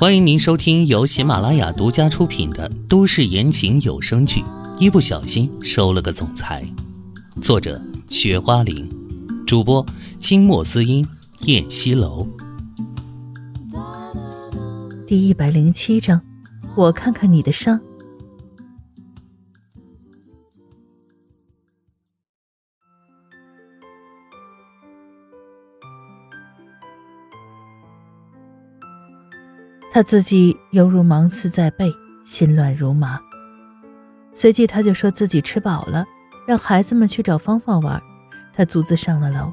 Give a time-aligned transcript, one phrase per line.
[0.00, 4.40] 欢迎您收听由喜马拉雅独家出品的都市言情有声剧
[4.78, 6.64] 《一不小心收了个总裁》，
[7.42, 8.88] 作者：雪花玲，
[9.44, 9.84] 主播：
[10.20, 11.04] 清墨滋音、
[11.46, 12.24] 燕西楼。
[15.04, 16.22] 第一百零七章，
[16.76, 17.80] 我看看你的伤。
[29.98, 33.18] 他自己犹如芒刺在背，心乱如麻。
[34.32, 36.04] 随即他就说自己吃饱了，
[36.46, 38.00] 让孩子们去找芳芳玩。
[38.54, 39.52] 他独自上了楼，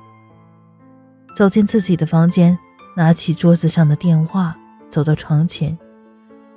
[1.36, 2.56] 走进自己的房间，
[2.96, 4.56] 拿起桌子上的电话，
[4.88, 5.76] 走到床前，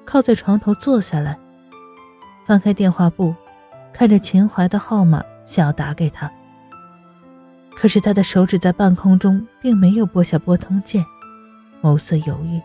[0.05, 1.39] 靠在床头坐下来，
[2.45, 3.35] 翻开电话簿，
[3.91, 6.31] 看着秦淮的号码，想要打给他。
[7.75, 11.03] 可是他的手指在半空中，并没有拨下拨通键，
[11.81, 12.61] 眸色犹豫。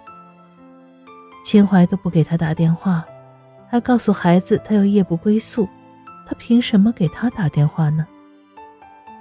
[1.44, 3.06] 秦淮都不给他打电话，
[3.70, 5.68] 还告诉孩子他要夜不归宿，
[6.26, 8.08] 他凭什么给他打电话呢？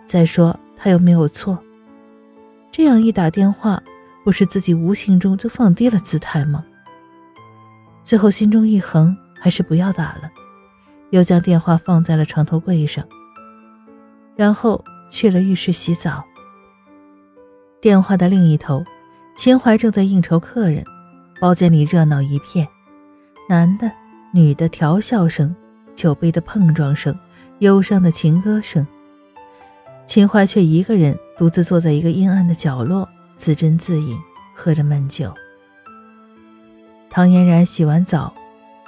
[0.04, 1.58] 再说他又没有错，
[2.70, 3.82] 这样一打电话，
[4.24, 6.64] 不是自己无形中就放低了姿态吗？
[8.04, 10.30] 最后心中一横，还是不要打了，
[11.10, 13.04] 又将电话放在了床头柜上，
[14.36, 16.24] 然后去了浴室洗澡。
[17.80, 18.84] 电话的另一头，
[19.34, 20.84] 秦淮正在应酬客人。
[21.42, 22.68] 包间里热闹一片，
[23.48, 23.90] 男的、
[24.32, 25.52] 女的调笑声、
[25.92, 27.18] 酒杯的碰撞声、
[27.58, 28.86] 忧伤的情歌声。
[30.06, 34.16] 秦淮却一个人独自坐在一个阴暗的角落，自斟自饮，
[34.54, 35.34] 喝着闷酒。
[37.10, 38.32] 唐嫣然洗完澡，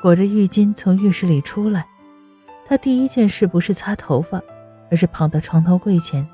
[0.01, 1.85] 裹着浴巾从浴室里出来，
[2.69, 4.41] 她第一件事不是擦头发，
[4.93, 6.25] 而是跑到床头柜前，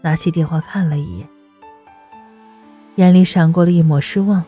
[0.00, 1.28] 拿起电话看了一眼，
[2.94, 4.42] 眼里闪过了一抹失望。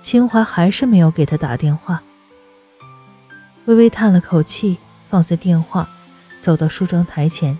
[0.00, 2.02] 秦淮还是没有给他打电话，
[3.64, 4.78] 微微叹了口气，
[5.10, 5.88] 放下电话，
[6.40, 7.58] 走到梳妆台前，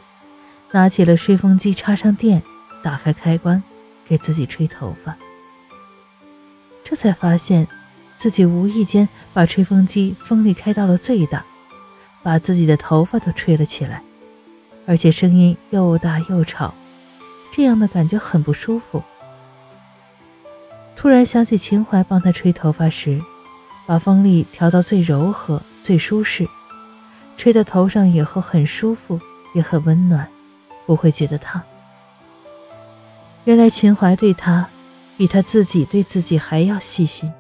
[0.70, 2.42] 拿起了吹风机，插上电，
[2.82, 3.62] 打开开关，
[4.06, 5.16] 给自己吹头发。
[6.84, 7.66] 这才发现，
[8.16, 11.44] 自己无意间把吹风机风力开到了最大，
[12.22, 14.04] 把自己的头发都吹了起来，
[14.86, 16.72] 而且声音又大又吵，
[17.52, 19.02] 这样的感觉很不舒服。
[21.06, 23.22] 突然想起秦淮帮他吹头发时，
[23.86, 26.48] 把风力调到最柔和、最舒适，
[27.36, 29.20] 吹到头上以后很舒服，
[29.54, 30.28] 也很温暖，
[30.84, 31.62] 不会觉得烫。
[33.44, 34.68] 原来秦淮对他，
[35.16, 37.32] 比他自己对自己还要细心。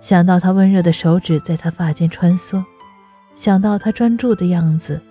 [0.00, 2.64] 想到他温热的手指在他发间穿梭，
[3.34, 5.02] 想到他专注的样子，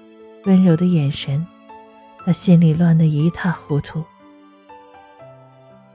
[0.46, 1.46] 温柔的眼神，
[2.26, 4.04] 他心里乱得一塌糊涂。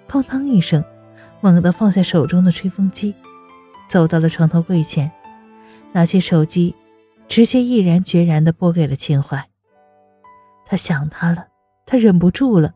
[0.09, 0.81] 砰当一声。
[1.41, 3.15] 猛地放下手中的吹风机，
[3.89, 5.11] 走到了床头柜前，
[5.93, 6.77] 拿起手机，
[7.29, 9.49] 直接毅然决然地拨给了秦淮。
[10.67, 11.49] 他想他了，
[11.87, 12.75] 他忍不住了，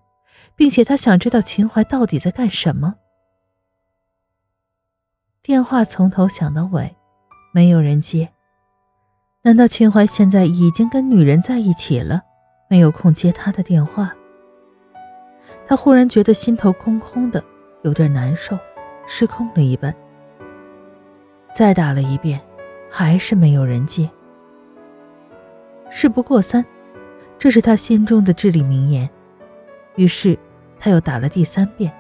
[0.56, 2.94] 并且他想知道秦淮到底在干什么。
[5.42, 6.96] 电话从头响到尾，
[7.52, 8.32] 没有人接。
[9.42, 12.22] 难道秦淮现在已经跟女人在一起了，
[12.70, 14.16] 没有空接他的电话？
[15.66, 17.44] 他忽然觉得心头空空的。
[17.84, 18.58] 有点难受，
[19.06, 19.94] 失控了一般。
[21.54, 22.40] 再打了一遍，
[22.90, 24.10] 还是没有人接。
[25.90, 26.64] 事不过三，
[27.38, 29.08] 这是他心中的至理名言。
[29.96, 30.36] 于是
[30.80, 31.92] 他又打了第三遍，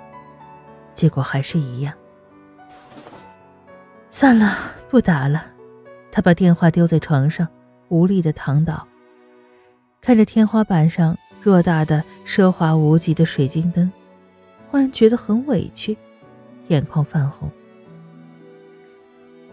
[0.94, 1.92] 结果还是一样。
[4.08, 4.56] 算了，
[4.88, 5.44] 不打了。
[6.10, 7.46] 他把电话丢在床上，
[7.88, 8.88] 无力的躺倒，
[10.00, 13.92] 看着天花板上偌大的奢华无极的水晶灯。
[14.74, 15.96] 忽然觉得很委屈，
[16.66, 17.48] 眼眶泛红。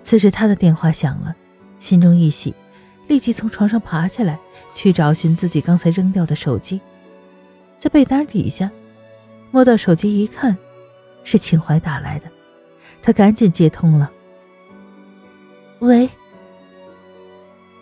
[0.01, 1.35] 此时他的电话响了，
[1.77, 2.55] 心中一喜，
[3.07, 4.39] 立即从床上爬起来，
[4.73, 6.81] 去找寻自己刚才扔掉的手机。
[7.77, 8.71] 在被单底下
[9.51, 10.57] 摸到手机一看，
[11.23, 12.25] 是秦淮打来的，
[13.03, 14.11] 他赶紧接通了。
[15.81, 16.09] 喂。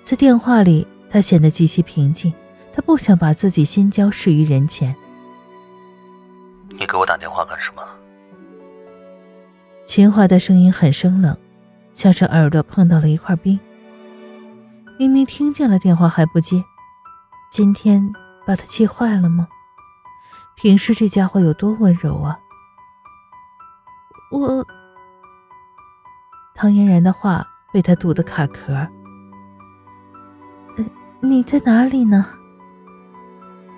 [0.03, 2.33] 在电话里，他显得极其平静，
[2.73, 4.93] 他不想把自己心焦示于人前。
[7.19, 7.83] 电话干什么？
[9.85, 11.37] 秦淮的声音很生冷，
[11.91, 13.59] 像是耳朵碰到了一块冰。
[14.97, 16.63] 明明听见了电话还不接，
[17.51, 18.11] 今天
[18.47, 19.47] 把他气坏了吗？
[20.55, 22.39] 平时这家伙有多温柔啊！
[24.31, 24.65] 我……
[26.53, 28.87] 唐嫣然的话被他堵得卡壳。
[31.21, 32.25] 你在哪里呢？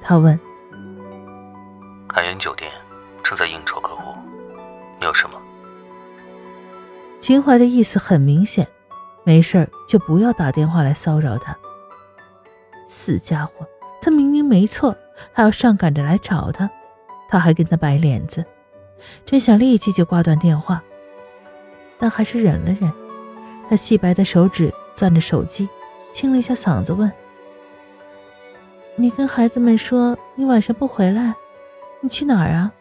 [0.02, 0.40] 他问。
[2.10, 2.72] 海源酒店。
[3.24, 4.14] 正在应酬客户，
[5.00, 5.40] 你有什么？
[7.20, 8.68] 秦淮的意思很明显，
[9.24, 11.56] 没事儿就不要打电话来骚扰他。
[12.88, 13.66] 死家伙，
[14.02, 14.96] 他明明没错，
[15.32, 16.70] 还要上赶着来找他，
[17.30, 18.44] 他还跟他摆脸子，
[19.26, 20.84] 真想立即就挂断电话，
[22.00, 22.92] 但还是忍了忍。
[23.70, 25.70] 他细白的手指攥着手机，
[26.12, 27.10] 清了一下嗓子问
[28.98, 31.36] ：“你跟孩子们说你晚上不回来，
[32.02, 32.74] 你去哪儿啊？”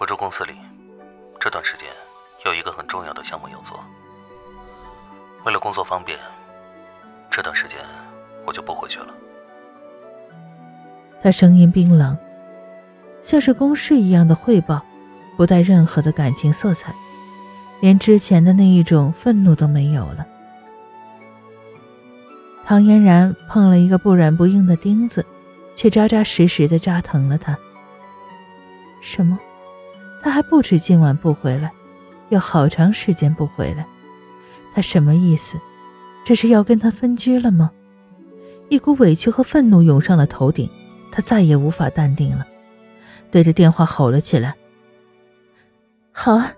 [0.00, 0.54] 我住公司里，
[1.38, 1.86] 这段时间
[2.46, 3.78] 有一个很重要的项目要做。
[5.44, 6.18] 为了工作方便，
[7.30, 7.78] 这段时间
[8.46, 9.12] 我就不回去了。
[11.22, 12.16] 他声音冰冷，
[13.20, 14.80] 像是公事一样的汇报，
[15.36, 16.94] 不带任何的感情色彩，
[17.80, 20.26] 连之前的那一种愤怒都没有了。
[22.64, 25.26] 唐嫣然碰了一个不软不硬的钉子，
[25.74, 27.58] 却扎扎实实的扎疼了他。
[29.02, 29.38] 什么？
[30.22, 31.72] 他还不止今晚不回来，
[32.28, 33.86] 要好长时间不回来。
[34.74, 35.58] 他什么意思？
[36.24, 37.70] 这是要跟他分居了吗？
[38.68, 40.70] 一股委屈和愤怒涌上了头顶，
[41.10, 42.46] 他再也无法淡定了，
[43.30, 44.54] 对着电话吼了起来
[46.12, 46.52] ：“好啊，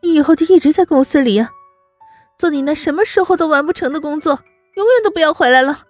[0.00, 1.50] 你以后就一直在公司里呀，
[2.38, 4.40] 做你那什么时候都完不成的工作，
[4.76, 5.80] 永远都不要回来了。”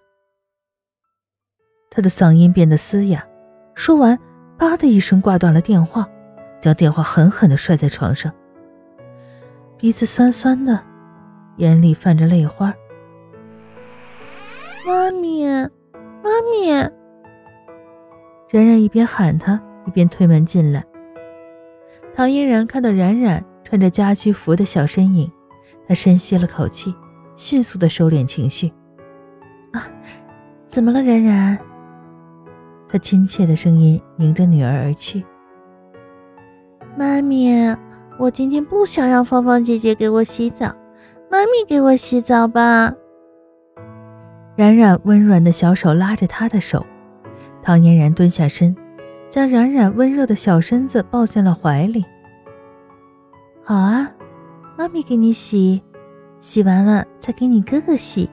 [1.91, 3.25] 他的嗓音变得嘶哑，
[3.75, 4.19] 说完，
[4.59, 6.09] 叭的一声挂断了电话。
[6.61, 8.33] 将电话狠狠地摔在床上，
[9.77, 10.83] 鼻子酸酸的，
[11.57, 12.75] 眼里泛着泪花。
[14.87, 16.71] 妈咪，妈咪！
[18.51, 20.85] 冉冉一边喊他，一边推门进来。
[22.15, 25.31] 唐嫣然看到冉冉穿着家居服的小身影，
[25.87, 26.95] 她深吸了口气，
[27.37, 28.73] 迅速的收敛情绪。
[29.73, 29.87] 啊，
[30.67, 31.59] 怎么了，冉冉？
[32.91, 35.23] 他亲切的声音迎着女儿而去。
[36.99, 37.77] 妈咪，
[38.19, 40.75] 我今天不想让芳芳姐姐给我洗澡，
[41.31, 42.93] 妈咪给我洗澡吧。
[44.57, 46.85] 冉冉温软的小手拉着她的手，
[47.63, 48.75] 唐嫣然蹲下身，
[49.31, 52.05] 将冉冉温热的小身子抱进了怀里。
[53.63, 54.11] 好啊，
[54.77, 55.81] 妈咪给你洗，
[56.41, 58.29] 洗完了再给你哥哥洗。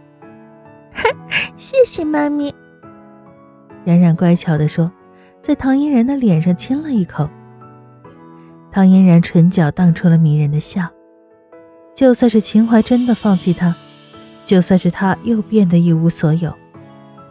[1.55, 2.51] 谢谢妈咪。
[3.83, 4.91] 冉冉乖巧地说，
[5.39, 7.29] 在唐嫣然的脸上亲了一口。
[8.75, 10.89] 唐嫣然唇角荡出了迷人的笑，
[11.93, 13.73] 就算是秦淮真的放弃他，
[14.43, 16.53] 就算是他又变得一无所有，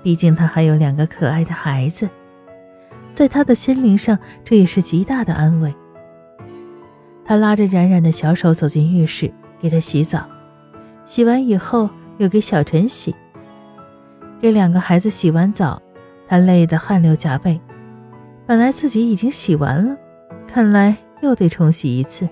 [0.03, 2.09] 毕竟他还有两个可爱的孩子，
[3.13, 5.75] 在他的心灵上，这也是极大的安慰。
[7.27, 9.31] 他拉着冉冉的小手走进浴室，
[9.61, 10.27] 给她洗澡，
[11.05, 13.15] 洗完以后又给小陈洗。
[14.41, 15.83] 给两个孩子洗完澡，
[16.27, 17.61] 他累得汗流浃背，
[18.47, 19.95] 本来自己已经洗完了，
[20.49, 20.97] 看来。
[21.25, 22.29] 又得重洗一次。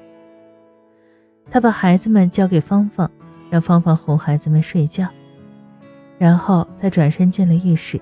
[1.51, 3.11] 他把孩子们交给芳芳，
[3.51, 5.09] 让芳芳哄孩子们睡觉，
[6.19, 8.01] 然后他转身进了浴室，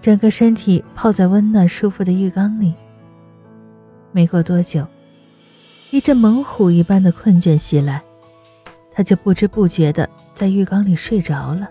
[0.00, 2.74] 整个身体泡在温暖舒服的浴缸里。
[4.12, 4.86] 没过多久，
[5.90, 8.02] 一阵猛虎一般的困倦袭来，
[8.92, 11.68] 他就不知不觉的在浴缸里睡着了。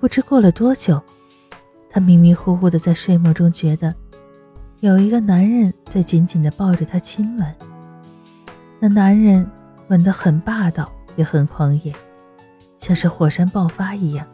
[0.00, 1.00] 不知过了多久，
[1.90, 3.94] 他迷迷糊糊的在睡梦中觉得。
[4.80, 7.54] 有一个男人在紧紧地抱着她亲吻，
[8.78, 9.46] 那男人
[9.88, 11.94] 吻得很霸道，也很狂野，
[12.78, 14.26] 像是火山爆发一样，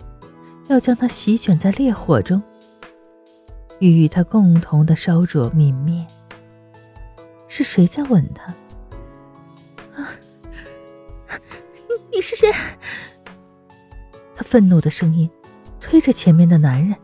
[0.68, 2.40] 要将她席卷在烈火中，
[3.80, 6.06] 与与他共同的烧灼泯灭。
[7.48, 8.54] 是谁在吻她？
[10.00, 10.06] 啊！
[12.12, 12.52] 你是谁？
[14.36, 15.28] 他愤怒的声音
[15.80, 16.96] 推着前面的男人，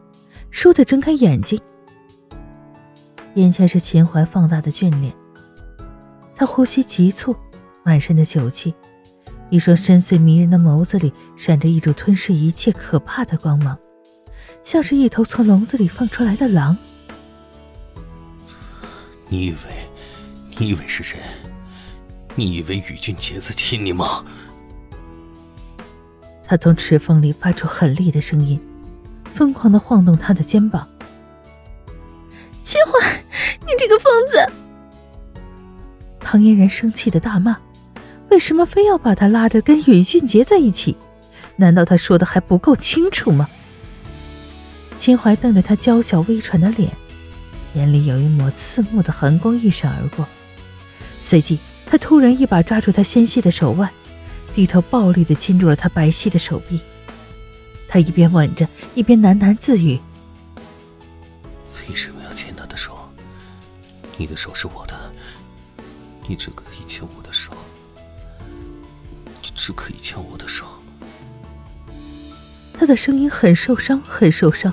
[0.53, 1.61] 倏地睁开眼睛。
[3.35, 5.15] 眼前是秦淮放大的俊脸，
[6.35, 7.35] 他呼吸急促，
[7.83, 8.75] 满身的酒气，
[9.49, 13.79] 一双深邃迷人的眸子里闪着一种吞噬一切可怕的光芒，
[14.63, 16.77] 像是一头从笼子里放出来的狼。
[19.29, 19.57] 你以为，
[20.59, 21.19] 你以为是谁？
[22.35, 24.23] 你以为宇俊杰子亲你吗？
[26.45, 28.61] 他从齿缝里发出狠厉的声音，
[29.33, 30.87] 疯狂的晃动他的肩膀。
[32.63, 33.22] 秦淮，
[33.79, 34.53] 这个疯子！
[36.21, 37.59] 唐嫣然生气的大骂
[38.31, 40.97] ：“为什么非要把他拉得跟宇俊杰在一起？
[41.57, 43.49] 难道他说的还不够清楚吗？”
[44.97, 46.91] 秦淮瞪着他娇小微喘的脸，
[47.75, 50.27] 眼里有一抹刺目的寒光一闪而过，
[51.21, 53.91] 随即他突然一把抓住他纤细的手腕，
[54.55, 56.81] 低头暴力的亲住了他白皙的手臂。
[57.89, 59.99] 他一边吻着，一边喃喃自语
[61.89, 62.97] ：“为什么要牵他的手？”
[64.17, 64.95] 你的手是我的，
[66.29, 67.53] 你只可以牵我的手，
[69.43, 70.65] 你只可以牵我的手。
[72.73, 74.73] 他的声音很受伤，很受伤，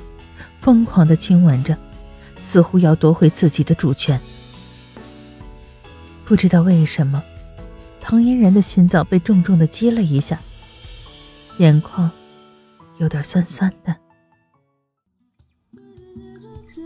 [0.59, 1.77] 疯狂的亲吻着，
[2.39, 4.19] 似乎要夺回自己的主权。
[6.25, 7.23] 不知道为什么，
[7.99, 10.39] 唐嫣然的心脏被重重的击了一下，
[11.57, 12.09] 眼眶
[12.97, 13.95] 有点酸酸的。